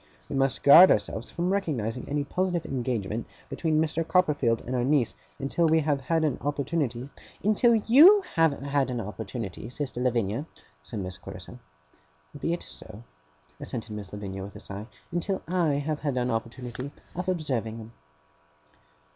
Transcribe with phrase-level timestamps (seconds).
[0.29, 4.03] We must guard ourselves from recognizing any positive engagement between Mr.
[4.03, 7.07] Copperfield and our niece, until we have had an opportunity'
[7.43, 10.47] 'Until YOU have had an opportunity, sister Lavinia,'
[10.81, 11.59] said Miss Clarissa.
[12.35, 13.03] 'Be it so,'
[13.59, 17.91] assented Miss Lavinia, with a sigh 'until I have had an opportunity of observing them.